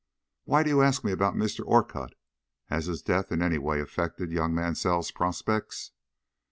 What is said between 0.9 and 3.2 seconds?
me about Mr. Orcutt? Has his